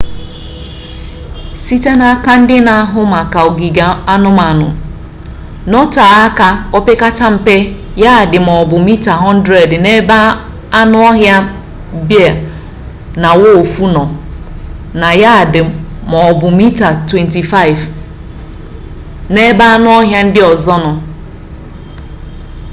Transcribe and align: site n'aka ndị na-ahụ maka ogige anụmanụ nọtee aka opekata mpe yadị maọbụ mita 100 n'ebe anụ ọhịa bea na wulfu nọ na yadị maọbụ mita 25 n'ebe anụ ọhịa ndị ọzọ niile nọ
site 1.63 1.91
n'aka 1.99 2.31
ndị 2.41 2.57
na-ahụ 2.67 2.99
maka 3.13 3.37
ogige 3.47 3.85
anụmanụ 4.13 4.67
nọtee 5.71 6.15
aka 6.25 6.47
opekata 6.77 7.25
mpe 7.35 7.55
yadị 8.03 8.37
maọbụ 8.47 8.75
mita 8.85 9.13
100 9.23 9.83
n'ebe 9.83 10.17
anụ 10.79 10.97
ọhịa 11.09 11.35
bea 12.09 12.33
na 13.21 13.29
wulfu 13.41 13.83
nọ 13.95 14.03
na 15.01 15.07
yadị 15.23 15.61
maọbụ 16.11 16.45
mita 16.59 16.87
25 17.09 17.81
n'ebe 19.33 19.63
anụ 19.75 19.87
ọhịa 19.99 20.19
ndị 20.25 20.41
ọzọ 20.51 20.75
niile 20.83 20.85
nọ 20.85 20.91